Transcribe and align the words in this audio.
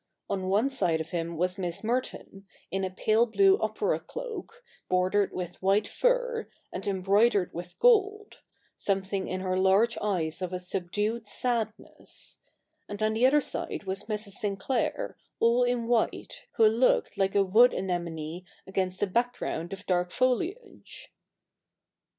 On 0.31 0.47
one 0.49 0.71
side 0.71 0.99
of 0.99 1.11
him 1.11 1.37
was 1.37 1.59
Miss 1.59 1.83
Merton, 1.83 2.47
in 2.71 2.83
a 2.83 2.89
pale 2.89 3.27
blue 3.27 3.59
opera 3.59 3.99
cloak, 3.99 4.63
bordered 4.89 5.31
with 5.31 5.61
white 5.61 5.87
fur, 5.87 6.49
and 6.73 6.87
embroidered 6.87 7.53
with 7.53 7.77
gold, 7.77 8.41
something 8.75 9.27
in 9.27 9.41
her 9.41 9.59
large 9.59 9.99
eyes 9.99 10.41
of 10.41 10.53
a 10.53 10.57
subdued 10.57 11.27
sadness; 11.27 12.39
and 12.89 13.03
on 13.03 13.13
the 13.13 13.27
other 13.27 13.41
side 13.41 13.83
was 13.83 14.05
Mrs. 14.05 14.31
Sinclair, 14.39 15.17
all 15.39 15.63
in 15.63 15.85
white, 15.87 16.45
who 16.55 16.65
looked 16.67 17.15
like 17.15 17.35
a 17.35 17.43
wood 17.43 17.71
anemone 17.71 18.43
against 18.65 19.03
a 19.03 19.07
background 19.07 19.71
of 19.71 19.85
dark 19.85 20.09
foliage. 20.09 21.13